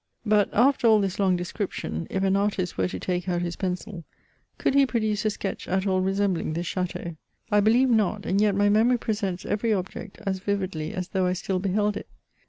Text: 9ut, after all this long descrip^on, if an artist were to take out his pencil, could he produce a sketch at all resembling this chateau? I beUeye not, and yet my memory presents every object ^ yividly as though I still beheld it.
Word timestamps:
9ut, 0.27 0.49
after 0.51 0.87
all 0.87 0.99
this 0.99 1.19
long 1.19 1.37
descrip^on, 1.37 2.07
if 2.09 2.23
an 2.23 2.35
artist 2.35 2.75
were 2.75 2.87
to 2.87 2.99
take 2.99 3.29
out 3.29 3.43
his 3.43 3.55
pencil, 3.55 4.03
could 4.57 4.73
he 4.73 4.83
produce 4.83 5.25
a 5.25 5.29
sketch 5.29 5.67
at 5.67 5.85
all 5.85 6.01
resembling 6.01 6.53
this 6.53 6.65
chateau? 6.65 7.15
I 7.51 7.61
beUeye 7.61 7.87
not, 7.87 8.25
and 8.25 8.41
yet 8.41 8.55
my 8.55 8.67
memory 8.67 8.97
presents 8.97 9.45
every 9.45 9.71
object 9.71 10.19
^ 10.25 10.25
yividly 10.43 10.89
as 10.91 11.09
though 11.09 11.27
I 11.27 11.33
still 11.33 11.59
beheld 11.59 11.97
it. 11.97 12.07